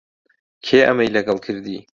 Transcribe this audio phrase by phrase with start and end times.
[0.65, 1.77] کێ ئەمەی لەگەڵ کردی؟